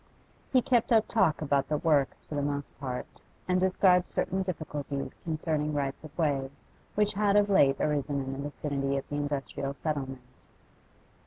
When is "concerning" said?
5.23-5.73